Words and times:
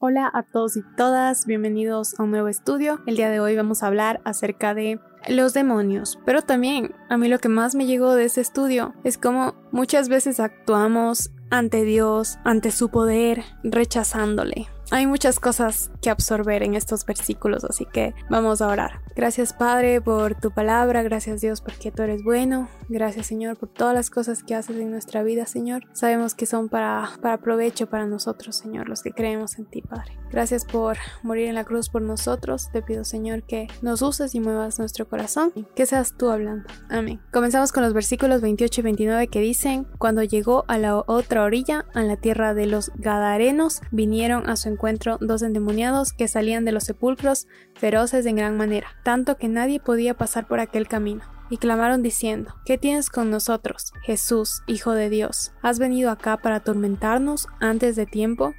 Hola 0.00 0.30
a 0.32 0.44
todos 0.44 0.76
y 0.76 0.82
todas, 0.96 1.44
bienvenidos 1.44 2.14
a 2.20 2.22
un 2.22 2.30
nuevo 2.30 2.46
estudio. 2.46 3.00
El 3.08 3.16
día 3.16 3.30
de 3.30 3.40
hoy 3.40 3.56
vamos 3.56 3.82
a 3.82 3.88
hablar 3.88 4.20
acerca 4.24 4.72
de 4.72 5.00
los 5.28 5.54
demonios, 5.54 6.20
pero 6.24 6.40
también 6.40 6.94
a 7.08 7.16
mí 7.16 7.26
lo 7.26 7.40
que 7.40 7.48
más 7.48 7.74
me 7.74 7.84
llegó 7.84 8.14
de 8.14 8.26
ese 8.26 8.40
estudio 8.40 8.94
es 9.02 9.18
como 9.18 9.56
muchas 9.72 10.08
veces 10.08 10.38
actuamos 10.38 11.32
ante 11.50 11.82
Dios, 11.82 12.38
ante 12.44 12.70
su 12.70 12.90
poder, 12.90 13.42
rechazándole. 13.64 14.68
Hay 14.90 15.06
muchas 15.06 15.38
cosas 15.38 15.90
que 16.00 16.08
absorber 16.08 16.62
en 16.62 16.74
estos 16.74 17.04
versículos, 17.04 17.64
así 17.64 17.84
que 17.84 18.14
vamos 18.30 18.62
a 18.62 18.68
orar. 18.68 19.02
Gracias 19.14 19.52
Padre 19.52 20.00
por 20.00 20.34
tu 20.34 20.50
palabra, 20.50 21.02
gracias 21.02 21.42
Dios 21.42 21.60
porque 21.60 21.90
tú 21.90 22.02
eres 22.02 22.22
bueno, 22.24 22.68
gracias 22.88 23.26
Señor 23.26 23.58
por 23.58 23.68
todas 23.68 23.94
las 23.94 24.08
cosas 24.08 24.42
que 24.42 24.54
haces 24.54 24.76
en 24.76 24.90
nuestra 24.90 25.22
vida, 25.22 25.44
Señor. 25.44 25.84
Sabemos 25.92 26.34
que 26.34 26.46
son 26.46 26.70
para, 26.70 27.10
para 27.20 27.36
provecho 27.36 27.88
para 27.88 28.06
nosotros, 28.06 28.56
Señor, 28.56 28.88
los 28.88 29.02
que 29.02 29.12
creemos 29.12 29.58
en 29.58 29.66
ti, 29.66 29.82
Padre. 29.82 30.18
Gracias 30.30 30.64
por 30.64 30.98
morir 31.22 31.48
en 31.48 31.54
la 31.54 31.64
cruz 31.64 31.88
por 31.88 32.02
nosotros. 32.02 32.70
Te 32.70 32.82
pido, 32.82 33.04
Señor, 33.04 33.42
que 33.42 33.68
nos 33.82 34.02
uses 34.02 34.34
y 34.34 34.40
muevas 34.40 34.78
nuestro 34.78 35.08
corazón, 35.08 35.52
que 35.74 35.86
seas 35.86 36.14
tú 36.16 36.30
hablando. 36.30 36.68
Amén. 36.88 37.20
Comenzamos 37.32 37.72
con 37.72 37.82
los 37.82 37.92
versículos 37.92 38.40
28 38.40 38.80
y 38.80 38.84
29 38.84 39.28
que 39.28 39.40
dicen, 39.40 39.86
cuando 39.98 40.22
llegó 40.22 40.64
a 40.68 40.78
la 40.78 40.96
otra 41.06 41.44
orilla, 41.44 41.86
a 41.94 42.02
la 42.02 42.16
tierra 42.16 42.54
de 42.54 42.66
los 42.66 42.90
Gadarenos, 42.96 43.80
vinieron 43.90 44.48
a 44.48 44.56
su 44.56 44.68
encuentro 44.68 45.18
dos 45.20 45.42
endemoniados 45.42 46.12
que 46.12 46.28
salían 46.28 46.64
de 46.64 46.72
los 46.72 46.84
sepulcros, 46.84 47.46
feroces 47.74 48.26
en 48.26 48.36
gran 48.36 48.56
manera, 48.56 48.88
tanto 49.04 49.36
que 49.36 49.48
nadie 49.48 49.80
podía 49.80 50.14
pasar 50.14 50.46
por 50.46 50.60
aquel 50.60 50.88
camino. 50.88 51.22
Y 51.50 51.56
clamaron 51.56 52.02
diciendo, 52.02 52.54
¿qué 52.66 52.76
tienes 52.76 53.08
con 53.08 53.30
nosotros, 53.30 53.92
Jesús, 54.02 54.62
Hijo 54.66 54.92
de 54.92 55.08
Dios? 55.08 55.52
¿Has 55.62 55.78
venido 55.78 56.10
acá 56.10 56.36
para 56.36 56.56
atormentarnos 56.56 57.46
antes 57.58 57.96
de 57.96 58.04
tiempo? 58.04 58.52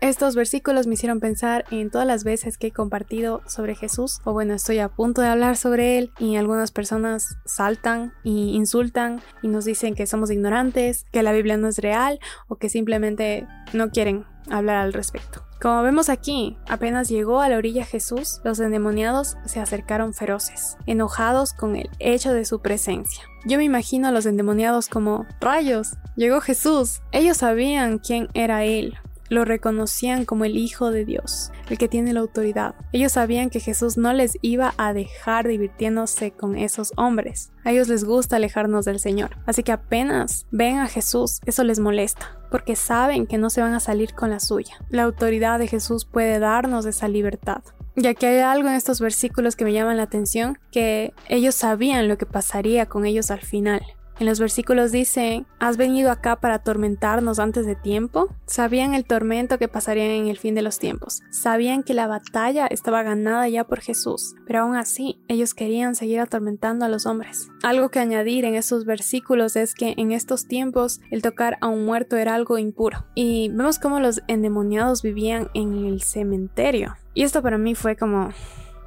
Estos 0.00 0.36
versículos 0.36 0.86
me 0.86 0.94
hicieron 0.94 1.20
pensar 1.20 1.64
en 1.70 1.90
todas 1.90 2.06
las 2.06 2.22
veces 2.22 2.58
que 2.58 2.68
he 2.68 2.72
compartido 2.72 3.40
sobre 3.46 3.74
Jesús, 3.74 4.20
o 4.24 4.32
bueno, 4.32 4.52
estoy 4.52 4.78
a 4.78 4.88
punto 4.88 5.22
de 5.22 5.28
hablar 5.28 5.56
sobre 5.56 5.98
él 5.98 6.12
y 6.18 6.36
algunas 6.36 6.70
personas 6.70 7.38
saltan 7.46 8.12
y 8.22 8.54
insultan 8.54 9.22
y 9.42 9.48
nos 9.48 9.64
dicen 9.64 9.94
que 9.94 10.06
somos 10.06 10.30
ignorantes, 10.30 11.06
que 11.12 11.22
la 11.22 11.32
Biblia 11.32 11.56
no 11.56 11.68
es 11.68 11.78
real 11.78 12.20
o 12.46 12.56
que 12.56 12.68
simplemente 12.68 13.46
no 13.72 13.90
quieren 13.90 14.26
hablar 14.50 14.76
al 14.76 14.92
respecto. 14.92 15.42
Como 15.60 15.82
vemos 15.82 16.10
aquí, 16.10 16.58
apenas 16.68 17.08
llegó 17.08 17.40
a 17.40 17.48
la 17.48 17.56
orilla 17.56 17.86
Jesús, 17.86 18.40
los 18.44 18.60
endemoniados 18.60 19.36
se 19.46 19.58
acercaron 19.58 20.12
feroces, 20.12 20.76
enojados 20.84 21.54
con 21.54 21.76
el 21.76 21.88
hecho 21.98 22.34
de 22.34 22.44
su 22.44 22.60
presencia. 22.60 23.24
Yo 23.46 23.56
me 23.56 23.64
imagino 23.64 24.08
a 24.08 24.12
los 24.12 24.26
endemoniados 24.26 24.88
como 24.88 25.24
rayos, 25.40 25.96
llegó 26.14 26.42
Jesús. 26.42 27.00
Ellos 27.10 27.38
sabían 27.38 27.98
quién 27.98 28.28
era 28.34 28.64
Él, 28.64 28.98
lo 29.28 29.44
reconocían 29.44 30.24
como 30.24 30.44
el 30.44 30.56
Hijo 30.56 30.90
de 30.90 31.04
Dios, 31.04 31.50
el 31.68 31.78
que 31.78 31.88
tiene 31.88 32.12
la 32.12 32.20
autoridad. 32.20 32.74
Ellos 32.92 33.12
sabían 33.12 33.50
que 33.50 33.60
Jesús 33.60 33.96
no 33.96 34.12
les 34.12 34.38
iba 34.42 34.74
a 34.76 34.92
dejar 34.92 35.46
divirtiéndose 35.46 36.32
con 36.32 36.56
esos 36.56 36.92
hombres. 36.96 37.52
A 37.64 37.72
ellos 37.72 37.88
les 37.88 38.04
gusta 38.04 38.36
alejarnos 38.36 38.84
del 38.84 39.00
Señor. 39.00 39.36
Así 39.46 39.62
que 39.62 39.72
apenas 39.72 40.46
ven 40.50 40.78
a 40.78 40.86
Jesús, 40.86 41.40
eso 41.46 41.64
les 41.64 41.80
molesta, 41.80 42.38
porque 42.50 42.76
saben 42.76 43.26
que 43.26 43.38
no 43.38 43.50
se 43.50 43.60
van 43.60 43.74
a 43.74 43.80
salir 43.80 44.14
con 44.14 44.30
la 44.30 44.40
suya. 44.40 44.76
La 44.90 45.02
autoridad 45.02 45.58
de 45.58 45.66
Jesús 45.66 46.04
puede 46.04 46.38
darnos 46.38 46.86
esa 46.86 47.08
libertad. 47.08 47.62
Ya 47.96 48.12
que 48.12 48.26
hay 48.26 48.40
algo 48.40 48.68
en 48.68 48.74
estos 48.74 49.00
versículos 49.00 49.56
que 49.56 49.64
me 49.64 49.72
llaman 49.72 49.96
la 49.96 50.02
atención, 50.02 50.58
que 50.70 51.14
ellos 51.28 51.54
sabían 51.54 52.08
lo 52.08 52.18
que 52.18 52.26
pasaría 52.26 52.86
con 52.86 53.06
ellos 53.06 53.30
al 53.30 53.40
final. 53.40 53.80
En 54.18 54.24
los 54.24 54.40
versículos 54.40 54.92
dice, 54.92 55.44
¿has 55.58 55.76
venido 55.76 56.10
acá 56.10 56.36
para 56.36 56.54
atormentarnos 56.54 57.38
antes 57.38 57.66
de 57.66 57.74
tiempo? 57.74 58.28
Sabían 58.46 58.94
el 58.94 59.04
tormento 59.04 59.58
que 59.58 59.68
pasaría 59.68 60.14
en 60.14 60.28
el 60.28 60.38
fin 60.38 60.54
de 60.54 60.62
los 60.62 60.78
tiempos. 60.78 61.20
Sabían 61.30 61.82
que 61.82 61.92
la 61.92 62.06
batalla 62.06 62.66
estaba 62.66 63.02
ganada 63.02 63.46
ya 63.50 63.64
por 63.64 63.80
Jesús, 63.80 64.34
pero 64.46 64.60
aún 64.60 64.74
así 64.74 65.20
ellos 65.28 65.52
querían 65.52 65.94
seguir 65.94 66.20
atormentando 66.20 66.86
a 66.86 66.88
los 66.88 67.04
hombres. 67.04 67.50
Algo 67.62 67.90
que 67.90 67.98
añadir 67.98 68.46
en 68.46 68.54
estos 68.54 68.86
versículos 68.86 69.54
es 69.54 69.74
que 69.74 69.92
en 69.98 70.12
estos 70.12 70.46
tiempos 70.46 71.00
el 71.10 71.20
tocar 71.20 71.58
a 71.60 71.66
un 71.66 71.84
muerto 71.84 72.16
era 72.16 72.34
algo 72.34 72.56
impuro. 72.56 73.04
Y 73.14 73.50
vemos 73.50 73.78
cómo 73.78 74.00
los 74.00 74.22
endemoniados 74.28 75.02
vivían 75.02 75.50
en 75.52 75.84
el 75.84 76.00
cementerio. 76.00 76.96
Y 77.12 77.24
esto 77.24 77.42
para 77.42 77.58
mí 77.58 77.74
fue 77.74 77.96
como, 77.96 78.30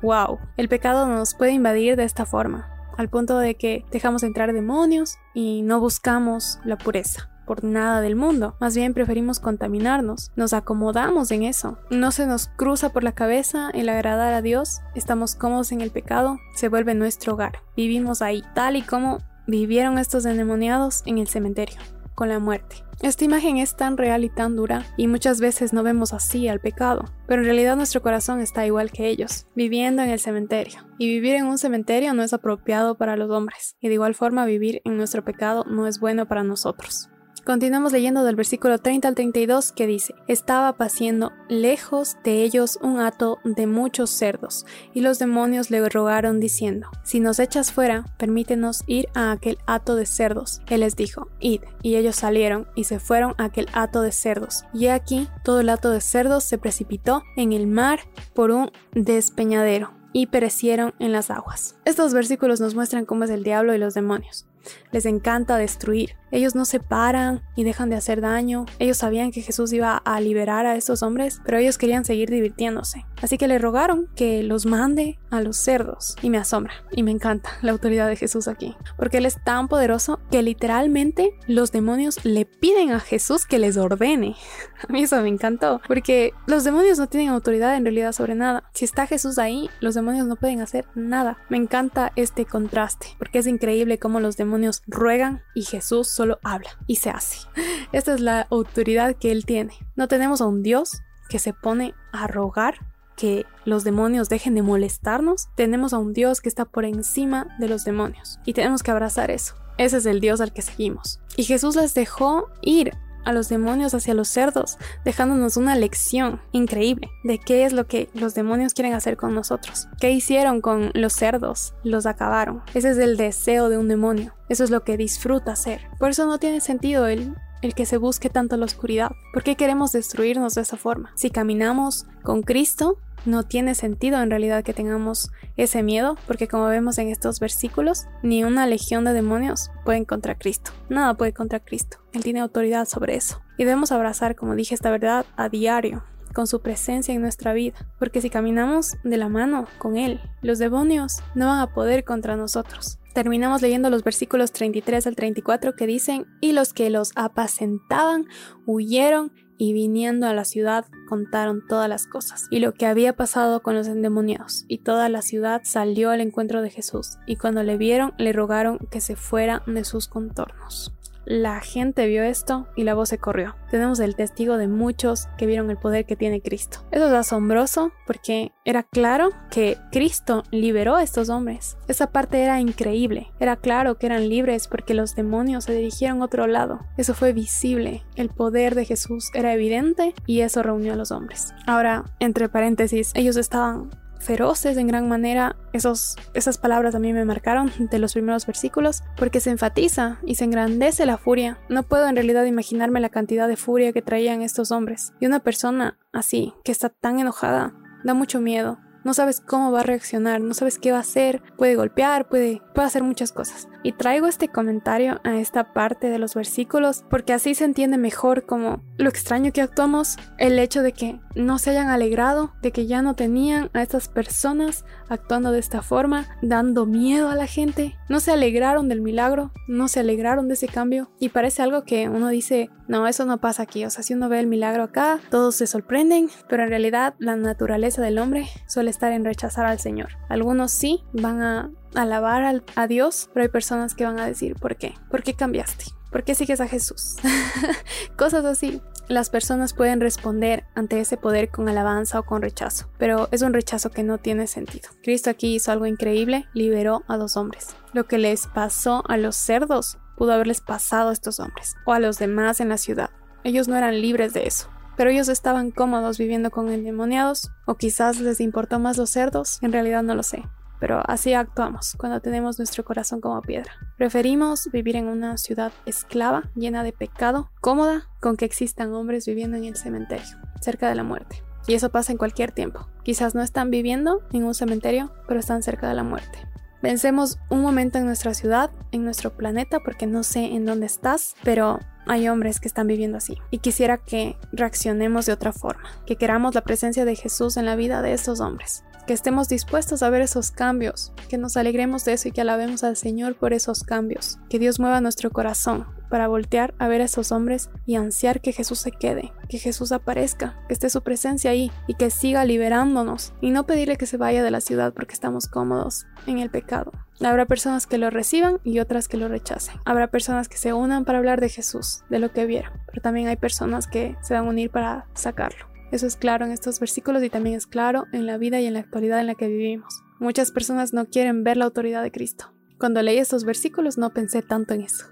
wow, 0.01 0.39
el 0.57 0.69
pecado 0.69 1.05
nos 1.05 1.35
puede 1.35 1.51
invadir 1.51 1.97
de 1.97 2.05
esta 2.05 2.25
forma 2.25 2.78
al 2.99 3.07
punto 3.07 3.39
de 3.39 3.55
que 3.55 3.85
dejamos 3.91 4.23
entrar 4.23 4.51
demonios 4.51 5.15
y 5.33 5.61
no 5.61 5.79
buscamos 5.79 6.59
la 6.65 6.77
pureza 6.77 7.29
por 7.47 7.63
nada 7.63 8.01
del 8.01 8.17
mundo. 8.17 8.57
Más 8.59 8.75
bien 8.75 8.93
preferimos 8.93 9.39
contaminarnos, 9.39 10.33
nos 10.35 10.51
acomodamos 10.51 11.31
en 11.31 11.43
eso. 11.43 11.77
No 11.89 12.11
se 12.11 12.27
nos 12.27 12.47
cruza 12.47 12.89
por 12.89 13.05
la 13.05 13.13
cabeza 13.13 13.69
el 13.73 13.87
agradar 13.87 14.33
a 14.33 14.41
Dios, 14.41 14.81
estamos 14.95 15.35
cómodos 15.35 15.71
en 15.71 15.79
el 15.79 15.91
pecado, 15.91 16.39
se 16.55 16.67
vuelve 16.67 16.93
nuestro 16.93 17.35
hogar. 17.35 17.59
Vivimos 17.77 18.21
ahí, 18.21 18.43
tal 18.53 18.75
y 18.75 18.81
como 18.81 19.19
vivieron 19.47 19.97
estos 19.97 20.25
endemoniados 20.25 21.01
en 21.05 21.19
el 21.19 21.29
cementerio, 21.29 21.77
con 22.19 22.27
la 22.27 22.39
muerte. 22.39 22.83
Esta 23.01 23.23
imagen 23.23 23.55
es 23.55 23.77
tan 23.77 23.95
real 23.95 24.25
y 24.25 24.29
tan 24.29 24.57
dura, 24.57 24.85
y 24.97 25.07
muchas 25.07 25.39
veces 25.39 25.71
no 25.71 25.83
vemos 25.83 26.11
así 26.11 26.49
al 26.49 26.59
pecado, 26.59 27.05
pero 27.27 27.41
en 27.41 27.45
realidad 27.45 27.77
nuestro 27.77 28.01
corazón 28.01 28.41
está 28.41 28.65
igual 28.65 28.91
que 28.91 29.07
ellos, 29.07 29.47
viviendo 29.55 30.01
en 30.01 30.09
el 30.09 30.19
cementerio. 30.19 30.81
Y 30.97 31.07
vivir 31.07 31.35
en 31.35 31.45
un 31.45 31.57
cementerio 31.57 32.13
no 32.13 32.21
es 32.21 32.33
apropiado 32.33 32.97
para 32.97 33.15
los 33.15 33.31
hombres, 33.31 33.77
y 33.79 33.87
de 33.87 33.93
igual 33.93 34.15
forma 34.15 34.45
vivir 34.45 34.81
en 34.83 34.97
nuestro 34.97 35.23
pecado 35.23 35.63
no 35.63 35.87
es 35.87 36.01
bueno 36.01 36.27
para 36.27 36.43
nosotros. 36.43 37.09
Continuamos 37.49 37.93
leyendo 37.93 38.23
del 38.23 38.35
versículo 38.35 38.77
30 38.77 39.07
al 39.07 39.15
32 39.15 39.71
que 39.71 39.87
dice, 39.87 40.13
estaba 40.27 40.73
paciendo 40.73 41.31
lejos 41.47 42.15
de 42.23 42.43
ellos 42.43 42.77
un 42.79 42.99
hato 42.99 43.39
de 43.43 43.65
muchos 43.65 44.11
cerdos, 44.11 44.67
y 44.93 45.01
los 45.01 45.17
demonios 45.17 45.71
le 45.71 45.89
rogaron 45.89 46.39
diciendo, 46.39 46.91
si 47.03 47.19
nos 47.19 47.39
echas 47.39 47.71
fuera, 47.71 48.05
permítenos 48.19 48.83
ir 48.85 49.09
a 49.15 49.31
aquel 49.31 49.57
hato 49.65 49.95
de 49.95 50.05
cerdos. 50.05 50.61
Él 50.67 50.81
les 50.81 50.95
dijo, 50.95 51.27
id, 51.39 51.61
y 51.81 51.95
ellos 51.95 52.17
salieron 52.17 52.67
y 52.75 52.83
se 52.83 52.99
fueron 52.99 53.33
a 53.39 53.45
aquel 53.45 53.65
hato 53.73 54.03
de 54.03 54.11
cerdos. 54.11 54.65
Y 54.71 54.85
aquí 54.85 55.27
todo 55.43 55.61
el 55.61 55.69
hato 55.69 55.89
de 55.89 56.01
cerdos 56.01 56.43
se 56.43 56.59
precipitó 56.59 57.23
en 57.35 57.51
el 57.51 57.65
mar 57.65 58.01
por 58.35 58.51
un 58.51 58.69
despeñadero 58.93 59.91
y 60.13 60.27
perecieron 60.27 60.93
en 60.99 61.11
las 61.11 61.31
aguas. 61.31 61.79
Estos 61.85 62.13
versículos 62.13 62.61
nos 62.61 62.75
muestran 62.75 63.05
cómo 63.05 63.23
es 63.23 63.31
el 63.31 63.43
diablo 63.43 63.73
y 63.73 63.79
los 63.79 63.95
demonios. 63.95 64.45
Les 64.91 65.05
encanta 65.05 65.57
destruir. 65.57 66.15
Ellos 66.31 66.53
no 66.53 66.65
se 66.65 66.79
paran 66.79 67.41
y 67.55 67.63
dejan 67.63 67.89
de 67.89 67.95
hacer 67.95 68.21
daño. 68.21 68.65
Ellos 68.77 68.97
sabían 68.97 69.31
que 69.31 69.41
Jesús 69.41 69.73
iba 69.73 69.97
a 69.97 70.21
liberar 70.21 70.67
a 70.67 70.75
estos 70.75 71.01
hombres, 71.01 71.41
pero 71.43 71.57
ellos 71.57 71.77
querían 71.77 72.05
seguir 72.05 72.29
divirtiéndose. 72.29 73.05
Así 73.21 73.37
que 73.37 73.47
le 73.47 73.57
rogaron 73.57 74.07
que 74.15 74.43
los 74.43 74.65
mande 74.65 75.19
a 75.31 75.41
los 75.41 75.57
cerdos. 75.57 76.15
Y 76.21 76.29
me 76.29 76.37
asombra 76.37 76.73
y 76.91 77.03
me 77.03 77.11
encanta 77.11 77.49
la 77.61 77.71
autoridad 77.71 78.07
de 78.07 78.15
Jesús 78.15 78.47
aquí. 78.47 78.75
Porque 78.97 79.17
Él 79.17 79.25
es 79.25 79.43
tan 79.43 79.67
poderoso 79.67 80.19
que 80.29 80.43
literalmente 80.43 81.33
los 81.47 81.71
demonios 81.71 82.23
le 82.23 82.45
piden 82.45 82.91
a 82.91 82.99
Jesús 82.99 83.45
que 83.45 83.59
les 83.59 83.77
ordene. 83.77 84.35
A 84.87 84.91
mí 84.91 85.03
eso 85.03 85.19
me 85.21 85.29
encantó. 85.29 85.81
Porque 85.87 86.33
los 86.45 86.63
demonios 86.63 86.99
no 86.99 87.07
tienen 87.07 87.29
autoridad 87.29 87.75
en 87.75 87.85
realidad 87.85 88.11
sobre 88.11 88.35
nada. 88.35 88.69
Si 88.73 88.85
está 88.85 89.07
Jesús 89.07 89.39
ahí, 89.39 89.69
los 89.79 89.95
demonios 89.95 90.27
no 90.27 90.35
pueden 90.35 90.61
hacer 90.61 90.85
nada. 90.95 91.37
Me 91.49 91.57
encanta 91.57 92.11
este 92.15 92.45
contraste. 92.45 93.07
Porque 93.17 93.39
es 93.39 93.47
increíble 93.47 93.97
cómo 93.97 94.19
los 94.19 94.37
demonios 94.37 94.48
ruegan 94.87 95.41
y 95.55 95.63
Jesús 95.63 96.09
solo 96.09 96.39
habla 96.43 96.71
y 96.87 96.97
se 96.97 97.09
hace. 97.09 97.47
Esta 97.91 98.13
es 98.13 98.21
la 98.21 98.47
autoridad 98.49 99.15
que 99.15 99.31
él 99.31 99.45
tiene. 99.45 99.73
No 99.95 100.07
tenemos 100.07 100.41
a 100.41 100.47
un 100.47 100.63
Dios 100.63 101.01
que 101.29 101.39
se 101.39 101.53
pone 101.53 101.93
a 102.11 102.27
rogar 102.27 102.75
que 103.15 103.45
los 103.65 103.83
demonios 103.83 104.29
dejen 104.29 104.55
de 104.55 104.61
molestarnos. 104.61 105.49
Tenemos 105.55 105.93
a 105.93 105.97
un 105.97 106.13
Dios 106.13 106.41
que 106.41 106.49
está 106.49 106.65
por 106.65 106.85
encima 106.85 107.55
de 107.59 107.67
los 107.67 107.83
demonios 107.83 108.39
y 108.45 108.53
tenemos 108.53 108.81
que 108.81 108.91
abrazar 108.91 109.29
eso. 109.29 109.55
Ese 109.77 109.97
es 109.97 110.05
el 110.05 110.19
Dios 110.19 110.41
al 110.41 110.53
que 110.53 110.61
seguimos. 110.61 111.19
Y 111.35 111.43
Jesús 111.43 111.75
les 111.75 111.93
dejó 111.93 112.49
ir 112.61 112.93
a 113.25 113.33
los 113.33 113.49
demonios 113.49 113.93
hacia 113.93 114.13
los 114.13 114.27
cerdos, 114.27 114.77
dejándonos 115.05 115.57
una 115.57 115.75
lección 115.75 116.41
increíble 116.51 117.09
de 117.23 117.39
qué 117.39 117.65
es 117.65 117.73
lo 117.73 117.87
que 117.87 118.09
los 118.13 118.33
demonios 118.33 118.73
quieren 118.73 118.93
hacer 118.93 119.17
con 119.17 119.33
nosotros. 119.33 119.87
¿Qué 119.99 120.11
hicieron 120.11 120.61
con 120.61 120.91
los 120.93 121.13
cerdos? 121.13 121.73
Los 121.83 122.05
acabaron. 122.05 122.61
Ese 122.73 122.91
es 122.91 122.97
el 122.97 123.17
deseo 123.17 123.69
de 123.69 123.77
un 123.77 123.87
demonio. 123.87 124.33
Eso 124.49 124.63
es 124.63 124.69
lo 124.69 124.83
que 124.83 124.97
disfruta 124.97 125.51
hacer. 125.51 125.81
Por 125.99 126.09
eso 126.09 126.25
no 126.25 126.39
tiene 126.39 126.61
sentido 126.61 127.07
el 127.07 127.35
el 127.61 127.73
que 127.73 127.85
se 127.85 127.97
busque 127.97 128.29
tanto 128.29 128.57
la 128.57 128.65
oscuridad. 128.65 129.11
¿Por 129.33 129.43
qué 129.43 129.55
queremos 129.55 129.91
destruirnos 129.91 130.55
de 130.55 130.61
esa 130.61 130.77
forma? 130.77 131.11
Si 131.15 131.29
caminamos 131.29 132.05
con 132.23 132.41
Cristo, 132.41 132.97
no 133.25 133.43
tiene 133.43 133.75
sentido 133.75 134.21
en 134.21 134.29
realidad 134.29 134.63
que 134.63 134.73
tengamos 134.73 135.31
ese 135.57 135.83
miedo, 135.83 136.17
porque 136.27 136.47
como 136.47 136.65
vemos 136.65 136.97
en 136.97 137.09
estos 137.09 137.39
versículos, 137.39 138.05
ni 138.23 138.43
una 138.43 138.67
legión 138.67 139.05
de 139.05 139.13
demonios 139.13 139.71
pueden 139.85 140.05
contra 140.05 140.35
Cristo. 140.35 140.71
Nada 140.89 141.15
puede 141.15 141.33
contra 141.33 141.59
Cristo. 141.59 141.97
Él 142.13 142.23
tiene 142.23 142.39
autoridad 142.39 142.85
sobre 142.85 143.15
eso. 143.15 143.41
Y 143.57 143.65
debemos 143.65 143.91
abrazar, 143.91 144.35
como 144.35 144.55
dije, 144.55 144.75
esta 144.75 144.89
verdad 144.89 145.25
a 145.35 145.49
diario 145.49 146.03
con 146.33 146.47
su 146.47 146.61
presencia 146.61 147.13
en 147.13 147.21
nuestra 147.21 147.53
vida, 147.53 147.75
porque 147.97 148.21
si 148.21 148.29
caminamos 148.29 148.97
de 149.03 149.17
la 149.17 149.29
mano 149.29 149.67
con 149.77 149.97
Él, 149.97 150.21
los 150.41 150.59
demonios 150.59 151.21
no 151.35 151.47
van 151.47 151.59
a 151.59 151.73
poder 151.73 152.03
contra 152.03 152.35
nosotros. 152.35 152.99
Terminamos 153.13 153.61
leyendo 153.61 153.89
los 153.89 154.03
versículos 154.03 154.51
33 154.51 155.07
al 155.07 155.15
34 155.15 155.75
que 155.75 155.87
dicen, 155.87 156.27
y 156.41 156.51
los 156.51 156.73
que 156.73 156.89
los 156.89 157.11
apacentaban 157.15 158.27
huyeron 158.65 159.31
y 159.59 159.73
viniendo 159.73 160.25
a 160.25 160.33
la 160.33 160.45
ciudad 160.45 160.85
contaron 161.07 161.61
todas 161.67 161.87
las 161.87 162.07
cosas 162.07 162.47
y 162.49 162.59
lo 162.59 162.73
que 162.73 162.87
había 162.87 163.13
pasado 163.13 163.61
con 163.61 163.75
los 163.75 163.87
endemoniados. 163.87 164.65
Y 164.67 164.79
toda 164.79 165.09
la 165.09 165.21
ciudad 165.21 165.61
salió 165.65 166.09
al 166.09 166.21
encuentro 166.21 166.63
de 166.63 166.71
Jesús 166.71 167.17
y 167.27 167.35
cuando 167.35 167.61
le 167.61 167.77
vieron 167.77 168.13
le 168.17 168.33
rogaron 168.33 168.79
que 168.89 169.01
se 169.01 169.15
fuera 169.15 169.61
de 169.67 169.83
sus 169.83 170.07
contornos. 170.07 170.98
La 171.25 171.61
gente 171.61 172.07
vio 172.07 172.23
esto 172.23 172.67
y 172.75 172.83
la 172.83 172.93
voz 172.93 173.09
se 173.09 173.17
corrió. 173.17 173.55
Tenemos 173.69 173.99
el 173.99 174.15
testigo 174.15 174.57
de 174.57 174.67
muchos 174.67 175.27
que 175.37 175.45
vieron 175.45 175.69
el 175.69 175.77
poder 175.77 176.05
que 176.05 176.15
tiene 176.15 176.41
Cristo. 176.41 176.79
Eso 176.91 177.07
es 177.07 177.13
asombroso 177.13 177.91
porque 178.07 178.51
era 178.65 178.83
claro 178.83 179.29
que 179.51 179.77
Cristo 179.91 180.43
liberó 180.51 180.95
a 180.95 181.03
estos 181.03 181.29
hombres. 181.29 181.77
Esa 181.87 182.11
parte 182.11 182.41
era 182.41 182.59
increíble. 182.59 183.31
Era 183.39 183.57
claro 183.57 183.97
que 183.97 184.07
eran 184.07 184.29
libres 184.29 184.67
porque 184.67 184.93
los 184.93 185.15
demonios 185.15 185.65
se 185.65 185.73
dirigieron 185.73 186.21
a 186.21 186.25
otro 186.25 186.47
lado. 186.47 186.79
Eso 186.97 187.13
fue 187.13 187.33
visible. 187.33 188.03
El 188.15 188.29
poder 188.29 188.75
de 188.75 188.85
Jesús 188.85 189.29
era 189.33 189.53
evidente 189.53 190.13
y 190.25 190.41
eso 190.41 190.63
reunió 190.63 190.93
a 190.93 190.97
los 190.97 191.11
hombres. 191.11 191.53
Ahora, 191.67 192.05
entre 192.19 192.49
paréntesis, 192.49 193.11
ellos 193.13 193.37
estaban 193.37 193.91
feroces 194.19 194.77
en 194.77 194.87
gran 194.87 195.07
manera. 195.07 195.55
Esos, 195.73 196.15
esas 196.33 196.57
palabras 196.57 196.95
a 196.95 196.99
mí 196.99 197.13
me 197.13 197.25
marcaron 197.25 197.71
de 197.77 197.99
los 197.99 198.13
primeros 198.13 198.45
versículos 198.45 199.03
porque 199.17 199.39
se 199.39 199.51
enfatiza 199.51 200.19
y 200.25 200.35
se 200.35 200.45
engrandece 200.45 201.05
la 201.05 201.17
furia. 201.17 201.59
No 201.69 201.83
puedo 201.83 202.07
en 202.07 202.15
realidad 202.15 202.45
imaginarme 202.45 202.99
la 202.99 203.09
cantidad 203.09 203.47
de 203.47 203.57
furia 203.57 203.93
que 203.93 204.01
traían 204.01 204.41
estos 204.41 204.71
hombres. 204.71 205.13
Y 205.19 205.25
una 205.25 205.39
persona 205.39 205.97
así, 206.11 206.53
que 206.63 206.71
está 206.71 206.89
tan 206.89 207.19
enojada, 207.19 207.73
da 208.03 208.13
mucho 208.13 208.39
miedo 208.41 208.79
no 209.03 209.13
sabes 209.13 209.41
cómo 209.41 209.71
va 209.71 209.81
a 209.81 209.83
reaccionar, 209.83 210.41
no 210.41 210.53
sabes 210.53 210.79
qué 210.79 210.91
va 210.91 210.97
a 210.97 211.01
hacer, 211.01 211.41
puede 211.57 211.75
golpear, 211.75 212.27
puede, 212.27 212.61
puede 212.73 212.87
hacer 212.87 213.03
muchas 213.03 213.31
cosas. 213.31 213.67
Y 213.81 213.93
traigo 213.93 214.27
este 214.27 214.49
comentario 214.49 215.21
a 215.23 215.37
esta 215.37 215.73
parte 215.73 216.09
de 216.09 216.19
los 216.19 216.35
versículos 216.35 217.05
porque 217.09 217.33
así 217.33 217.55
se 217.55 217.65
entiende 217.65 217.97
mejor 217.97 218.45
como 218.45 218.83
lo 218.97 219.09
extraño 219.09 219.53
que 219.53 219.61
actuamos, 219.61 220.17
el 220.37 220.59
hecho 220.59 220.81
de 220.81 220.91
que 220.91 221.19
no 221.35 221.59
se 221.59 221.69
hayan 221.69 221.87
alegrado, 221.87 222.53
de 222.61 222.71
que 222.71 222.87
ya 222.87 223.01
no 223.01 223.15
tenían 223.15 223.69
a 223.73 223.81
estas 223.81 224.09
personas 224.09 224.83
actuando 225.07 225.51
de 225.51 225.59
esta 225.59 225.81
forma, 225.81 226.27
dando 226.41 226.85
miedo 226.85 227.29
a 227.29 227.35
la 227.35 227.47
gente, 227.47 227.95
no 228.09 228.19
se 228.19 228.31
alegraron 228.31 228.89
del 228.89 229.01
milagro, 229.01 229.51
no 229.67 229.87
se 229.87 230.01
alegraron 230.01 230.47
de 230.47 230.55
ese 230.55 230.67
cambio. 230.67 231.11
Y 231.19 231.29
parece 231.29 231.61
algo 231.61 231.83
que 231.83 232.09
uno 232.09 232.27
dice, 232.27 232.69
no, 232.87 233.07
eso 233.07 233.25
no 233.25 233.39
pasa 233.39 233.63
aquí, 233.63 233.85
o 233.85 233.89
sea, 233.89 234.03
si 234.03 234.13
uno 234.13 234.29
ve 234.29 234.39
el 234.39 234.47
milagro 234.47 234.83
acá, 234.83 235.19
todos 235.29 235.55
se 235.55 235.67
sorprenden, 235.67 236.29
pero 236.49 236.63
en 236.63 236.69
realidad 236.69 237.15
la 237.19 237.35
naturaleza 237.35 238.01
del 238.01 238.19
hombre 238.19 238.47
suele 238.67 238.88
estar 238.89 239.11
en 239.11 239.25
rechazar 239.25 239.65
al 239.65 239.79
Señor. 239.79 240.09
Algunos 240.29 240.71
sí 240.71 241.03
van 241.13 241.41
a 241.41 241.71
alabar 241.95 242.63
a 242.75 242.87
Dios, 242.87 243.29
pero 243.33 243.43
hay 243.43 243.49
personas 243.49 243.95
que 243.95 244.05
van 244.05 244.19
a 244.19 244.25
decir, 244.25 244.55
¿por 244.55 244.75
qué? 244.75 244.93
¿Por 245.09 245.23
qué 245.23 245.33
cambiaste? 245.33 245.85
¿Por 246.11 246.23
qué 246.23 246.35
sigues 246.35 246.59
a 246.59 246.67
Jesús? 246.67 247.17
Cosas 248.17 248.45
así. 248.45 248.81
Las 249.07 249.29
personas 249.29 249.73
pueden 249.73 250.01
responder 250.01 250.65
ante 250.75 250.99
ese 250.99 251.17
poder 251.17 251.49
con 251.49 251.67
alabanza 251.67 252.19
o 252.19 252.23
con 252.23 252.43
rechazo, 252.43 252.89
pero 252.99 253.27
es 253.31 253.41
un 253.41 253.53
rechazo 253.53 253.89
que 253.89 254.03
no 254.03 254.19
tiene 254.19 254.45
sentido. 254.45 254.89
Cristo 255.01 255.31
aquí 255.31 255.55
hizo 255.55 255.71
algo 255.71 255.87
increíble, 255.87 256.45
liberó 256.53 257.03
a 257.07 257.17
dos 257.17 257.35
hombres. 257.35 257.75
Lo 257.91 258.05
que 258.05 258.19
les 258.19 258.45
pasó 258.45 259.03
a 259.07 259.17
los 259.17 259.35
cerdos 259.35 259.97
pudo 260.15 260.33
haberles 260.33 260.61
pasado 260.61 261.09
a 261.09 261.13
estos 261.13 261.39
hombres 261.39 261.75
o 261.85 261.93
a 261.93 261.99
los 261.99 262.19
demás 262.19 262.59
en 262.59 262.69
la 262.69 262.77
ciudad. 262.77 263.09
Ellos 263.43 263.67
no 263.67 263.75
eran 263.75 263.99
libres 263.99 264.33
de 264.33 264.45
eso 264.45 264.69
pero 264.99 265.11
ellos 265.11 265.29
estaban 265.29 265.71
cómodos 265.71 266.17
viviendo 266.17 266.51
con 266.51 266.69
endemoniados, 266.69 267.51
o 267.65 267.75
quizás 267.75 268.19
les 268.19 268.41
importó 268.41 268.79
más 268.79 268.97
los 268.97 269.09
cerdos, 269.09 269.57
en 269.61 269.71
realidad 269.71 270.03
no 270.03 270.13
lo 270.13 270.23
sé. 270.23 270.43
Pero 270.77 271.01
así 271.05 271.33
actuamos 271.33 271.95
cuando 271.97 272.19
tenemos 272.19 272.57
nuestro 272.57 272.83
corazón 272.83 273.21
como 273.21 273.41
piedra. 273.41 273.71
Preferimos 273.97 274.69
vivir 274.73 274.97
en 274.97 275.07
una 275.07 275.37
ciudad 275.37 275.71
esclava, 275.85 276.51
llena 276.53 276.83
de 276.83 276.91
pecado, 276.91 277.49
cómoda, 277.61 278.09
con 278.19 278.35
que 278.35 278.43
existan 278.43 278.93
hombres 278.93 279.25
viviendo 279.25 279.55
en 279.55 279.63
el 279.63 279.77
cementerio, 279.77 280.37
cerca 280.59 280.89
de 280.89 280.95
la 280.95 281.03
muerte. 281.03 281.45
Y 281.65 281.75
eso 281.75 281.91
pasa 281.91 282.11
en 282.11 282.17
cualquier 282.17 282.51
tiempo. 282.51 282.85
Quizás 283.03 283.35
no 283.35 283.41
están 283.41 283.71
viviendo 283.71 284.27
en 284.33 284.43
un 284.43 284.53
cementerio, 284.53 285.13
pero 285.29 285.39
están 285.39 285.63
cerca 285.63 285.87
de 285.87 285.95
la 285.95 286.03
muerte. 286.03 286.39
Vencemos 286.81 287.39
un 287.49 287.61
momento 287.61 287.99
en 287.99 288.05
nuestra 288.05 288.33
ciudad, 288.33 288.71
en 288.91 289.03
nuestro 289.05 289.31
planeta, 289.31 289.79
porque 289.79 290.07
no 290.07 290.23
sé 290.23 290.45
en 290.45 290.65
dónde 290.65 290.87
estás, 290.87 291.35
pero 291.43 291.79
hay 292.09 292.27
hombres 292.27 292.59
que 292.59 292.67
están 292.67 292.87
viviendo 292.87 293.17
así. 293.17 293.37
Y 293.51 293.59
quisiera 293.59 293.97
que 293.97 294.35
reaccionemos 294.51 295.27
de 295.27 295.33
otra 295.33 295.53
forma, 295.53 295.83
que 296.07 296.15
queramos 296.15 296.55
la 296.55 296.61
presencia 296.61 297.05
de 297.05 297.15
Jesús 297.15 297.55
en 297.55 297.65
la 297.65 297.75
vida 297.75 298.01
de 298.01 298.13
estos 298.13 298.39
hombres, 298.39 298.83
que 299.09 299.13
estemos 299.13 299.49
dispuestos 299.49 300.03
a 300.03 300.11
ver 300.11 300.21
esos 300.21 300.51
cambios, 300.51 301.13
que 301.29 301.39
nos 301.39 301.57
alegremos 301.57 302.05
de 302.05 302.13
eso 302.13 302.27
y 302.27 302.31
que 302.31 302.41
alabemos 302.41 302.83
al 302.83 302.95
Señor 302.95 303.33
por 303.33 303.53
esos 303.53 303.83
cambios, 303.83 304.37
que 304.49 304.59
Dios 304.59 304.79
mueva 304.79 305.01
nuestro 305.01 305.31
corazón 305.31 305.87
para 306.11 306.27
voltear 306.27 306.75
a 306.77 306.87
ver 306.87 307.01
a 307.01 307.05
esos 307.05 307.31
hombres 307.31 307.71
y 307.87 307.95
ansiar 307.95 308.39
que 308.39 308.51
Jesús 308.51 308.77
se 308.77 308.91
quede, 308.91 309.33
que 309.47 309.57
Jesús 309.57 309.91
aparezca, 309.91 310.59
que 310.67 310.75
esté 310.75 310.91
su 310.91 311.01
presencia 311.01 311.49
ahí 311.49 311.71
y 311.87 311.95
que 311.95 312.11
siga 312.11 312.45
liberándonos 312.45 313.33
y 313.41 313.49
no 313.49 313.65
pedirle 313.65 313.97
que 313.97 314.05
se 314.05 314.17
vaya 314.17 314.43
de 314.43 314.51
la 314.51 314.61
ciudad 314.61 314.93
porque 314.93 315.13
estamos 315.13 315.47
cómodos 315.47 316.05
en 316.27 316.37
el 316.37 316.51
pecado. 316.51 316.91
Habrá 317.19 317.47
personas 317.47 317.87
que 317.87 317.97
lo 317.97 318.11
reciban 318.11 318.59
y 318.63 318.77
otras 318.77 319.07
que 319.07 319.17
lo 319.17 319.27
rechacen. 319.27 319.73
Habrá 319.85 320.05
personas 320.11 320.49
que 320.49 320.57
se 320.57 320.71
unan 320.71 321.03
para 321.03 321.17
hablar 321.17 321.41
de 321.41 321.49
Jesús, 321.49 322.03
de 322.11 322.19
lo 322.19 322.31
que 322.31 322.45
vieron, 322.45 322.73
pero 322.85 323.01
también 323.01 323.27
hay 323.27 323.37
personas 323.37 323.87
que 323.87 324.15
se 324.21 324.35
van 324.35 324.45
a 324.45 324.49
unir 324.49 324.69
para 324.69 325.07
sacarlo. 325.15 325.68
Eso 325.91 326.07
es 326.07 326.15
claro 326.15 326.45
en 326.45 326.51
estos 326.51 326.79
versículos 326.79 327.23
y 327.23 327.29
también 327.29 327.55
es 327.55 327.67
claro 327.67 328.05
en 328.11 328.25
la 328.25 328.37
vida 328.37 328.59
y 328.59 328.65
en 328.65 328.73
la 328.73 328.79
actualidad 328.79 329.19
en 329.19 329.27
la 329.27 329.35
que 329.35 329.47
vivimos. 329.47 330.03
Muchas 330.19 330.51
personas 330.51 330.93
no 330.93 331.05
quieren 331.05 331.43
ver 331.43 331.57
la 331.57 331.65
autoridad 331.65 332.03
de 332.03 332.11
Cristo. 332.11 332.53
Cuando 332.77 333.01
leí 333.01 333.17
estos 333.17 333.43
versículos 333.43 333.97
no 333.97 334.13
pensé 334.13 334.41
tanto 334.41 334.73
en 334.73 334.81
eso, 334.81 335.05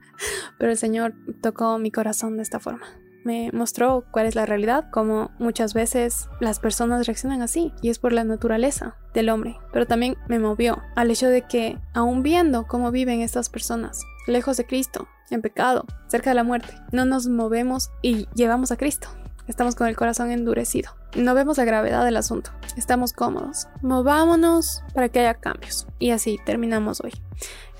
pero 0.58 0.70
el 0.70 0.78
Señor 0.78 1.14
tocó 1.40 1.78
mi 1.78 1.90
corazón 1.90 2.36
de 2.36 2.42
esta 2.42 2.60
forma 2.60 2.86
me 3.24 3.50
mostró 3.52 4.04
cuál 4.10 4.26
es 4.26 4.34
la 4.34 4.46
realidad, 4.46 4.90
como 4.90 5.30
muchas 5.38 5.74
veces 5.74 6.28
las 6.40 6.60
personas 6.60 7.06
reaccionan 7.06 7.42
así, 7.42 7.72
y 7.82 7.88
es 7.88 7.98
por 7.98 8.12
la 8.12 8.24
naturaleza 8.24 8.96
del 9.14 9.30
hombre. 9.30 9.56
Pero 9.72 9.86
también 9.86 10.16
me 10.28 10.38
movió 10.38 10.82
al 10.94 11.10
hecho 11.10 11.28
de 11.28 11.42
que, 11.42 11.78
aún 11.94 12.22
viendo 12.22 12.66
cómo 12.66 12.90
viven 12.90 13.20
estas 13.20 13.48
personas, 13.48 14.02
lejos 14.26 14.56
de 14.56 14.66
Cristo, 14.66 15.08
en 15.30 15.42
pecado, 15.42 15.86
cerca 16.08 16.30
de 16.30 16.36
la 16.36 16.44
muerte, 16.44 16.74
no 16.92 17.04
nos 17.06 17.26
movemos 17.26 17.90
y 18.02 18.28
llevamos 18.34 18.70
a 18.70 18.76
Cristo. 18.76 19.08
Estamos 19.46 19.74
con 19.74 19.88
el 19.88 19.96
corazón 19.96 20.30
endurecido. 20.30 20.92
No 21.16 21.34
vemos 21.34 21.58
la 21.58 21.64
gravedad 21.64 22.04
del 22.04 22.16
asunto. 22.16 22.50
Estamos 22.76 23.12
cómodos. 23.12 23.68
Movámonos 23.82 24.82
para 24.94 25.08
que 25.08 25.20
haya 25.20 25.34
cambios. 25.34 25.86
Y 25.98 26.10
así 26.10 26.38
terminamos 26.44 27.00
hoy. 27.02 27.12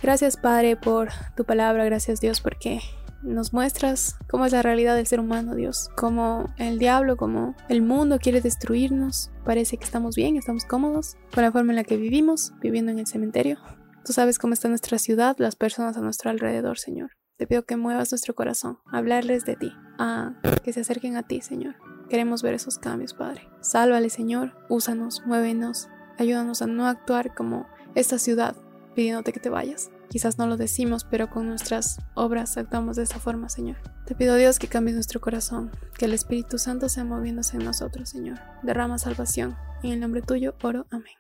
Gracias 0.03 0.37
Padre 0.37 0.77
por 0.77 1.09
tu 1.37 1.45
palabra. 1.45 1.85
Gracias 1.85 2.21
Dios 2.21 2.41
porque 2.41 2.81
nos 3.23 3.55
muestras 3.55 4.17
cómo 4.29 4.45
es 4.45 4.53
la 4.53 4.61
realidad 4.61 4.95
del 4.95 5.07
ser 5.07 5.21
humano, 5.21 5.55
Dios. 5.55 5.89
Cómo 5.97 6.53
el 6.59 6.79
diablo, 6.79 7.17
como 7.17 7.57
el 7.71 7.81
mundo 7.81 8.19
quiere 8.19 8.43
destruirnos. 8.43 9.31
Parece 9.45 9.79
que 9.79 9.85
estamos 9.85 10.15
bien, 10.15 10.37
estamos 10.37 10.67
cómodos 10.67 11.17
con 11.33 11.43
la 11.43 11.51
forma 11.51 11.73
en 11.73 11.77
la 11.77 11.85
que 11.85 11.97
vivimos, 11.97 12.53
viviendo 12.61 12.93
en 12.93 12.99
el 12.99 13.07
cementerio. 13.07 13.59
Tú 14.05 14.13
sabes 14.13 14.39
cómo 14.39 14.53
está 14.53 14.69
nuestra 14.69 14.99
ciudad, 14.99 15.37
las 15.39 15.57
personas 15.57 15.97
a 15.97 16.01
nuestro 16.01 16.31
alrededor, 16.31 16.79
Señor. 16.79 17.13
Te 17.45 17.49
pido 17.49 17.67
que 17.67 17.77
muevas 17.77 18.11
nuestro 18.11 18.35
corazón, 18.35 18.79
hablarles 18.87 19.45
de 19.45 19.55
ti, 19.55 19.71
a 19.99 20.33
que 20.63 20.73
se 20.73 20.81
acerquen 20.81 21.19
a 21.19 21.25
ti, 21.25 21.43
Señor. 21.43 21.75
Queremos 22.09 22.43
ver 22.43 22.55
esos 22.55 22.79
cambios, 22.79 23.13
Padre. 23.13 23.47
Sálvale, 23.61 24.09
Señor. 24.09 24.57
Úsanos, 24.71 25.23
muévenos. 25.27 25.91
Ayúdanos 26.19 26.63
a 26.63 26.67
no 26.67 26.87
actuar 26.87 27.35
como 27.35 27.67
esta 27.95 28.19
ciudad, 28.19 28.57
pidiéndote 28.95 29.35
que 29.35 29.41
te 29.41 29.51
vayas. 29.51 29.91
Quizás 30.09 30.39
no 30.39 30.47
lo 30.47 30.57
decimos, 30.57 31.05
pero 31.05 31.29
con 31.29 31.47
nuestras 31.47 31.99
obras 32.15 32.57
actuamos 32.57 32.97
de 32.97 33.03
esa 33.03 33.19
forma, 33.19 33.51
Señor. 33.51 33.77
Te 34.07 34.15
pido, 34.15 34.37
Dios, 34.37 34.59
que 34.59 34.69
cambies 34.69 34.95
nuestro 34.95 35.21
corazón, 35.21 35.71
que 35.99 36.07
el 36.07 36.15
Espíritu 36.15 36.57
Santo 36.57 36.89
sea 36.89 37.05
moviéndose 37.05 37.59
en 37.59 37.65
nosotros, 37.65 38.09
Señor. 38.09 38.39
Derrama 38.63 38.97
salvación. 38.97 39.55
En 39.83 39.93
el 39.93 40.01
nombre 40.01 40.23
tuyo 40.23 40.55
oro. 40.63 40.87
Amén. 40.91 41.13